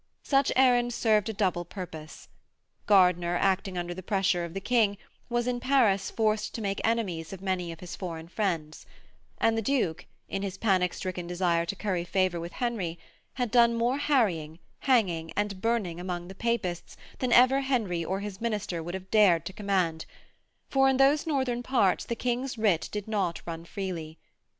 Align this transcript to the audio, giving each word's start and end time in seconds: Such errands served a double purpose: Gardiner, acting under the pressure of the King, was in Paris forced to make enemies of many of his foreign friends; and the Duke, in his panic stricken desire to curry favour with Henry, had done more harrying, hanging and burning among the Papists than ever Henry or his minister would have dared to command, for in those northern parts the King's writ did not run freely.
Such 0.23 0.51
errands 0.55 0.95
served 0.95 1.29
a 1.29 1.33
double 1.33 1.63
purpose: 1.63 2.27
Gardiner, 2.87 3.35
acting 3.37 3.77
under 3.77 3.93
the 3.93 4.01
pressure 4.01 4.43
of 4.43 4.55
the 4.55 4.59
King, 4.59 4.97
was 5.29 5.45
in 5.45 5.59
Paris 5.59 6.09
forced 6.09 6.55
to 6.55 6.61
make 6.63 6.81
enemies 6.83 7.31
of 7.31 7.39
many 7.39 7.71
of 7.71 7.81
his 7.81 7.95
foreign 7.95 8.27
friends; 8.27 8.87
and 9.37 9.55
the 9.55 9.61
Duke, 9.61 10.07
in 10.27 10.41
his 10.41 10.57
panic 10.57 10.95
stricken 10.95 11.27
desire 11.27 11.67
to 11.67 11.75
curry 11.75 12.03
favour 12.03 12.39
with 12.39 12.53
Henry, 12.53 12.97
had 13.35 13.51
done 13.51 13.75
more 13.77 13.99
harrying, 13.99 14.57
hanging 14.79 15.29
and 15.37 15.61
burning 15.61 15.99
among 15.99 16.29
the 16.29 16.33
Papists 16.33 16.97
than 17.19 17.31
ever 17.31 17.59
Henry 17.61 18.03
or 18.03 18.21
his 18.21 18.41
minister 18.41 18.81
would 18.81 18.95
have 18.95 19.11
dared 19.11 19.45
to 19.45 19.53
command, 19.53 20.07
for 20.67 20.89
in 20.89 20.97
those 20.97 21.27
northern 21.27 21.61
parts 21.61 22.05
the 22.05 22.15
King's 22.15 22.57
writ 22.57 22.89
did 22.91 23.07
not 23.07 23.39
run 23.45 23.65
freely. 23.65 24.17